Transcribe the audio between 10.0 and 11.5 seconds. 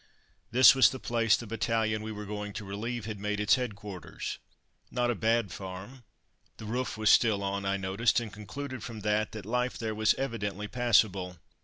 evidently passable.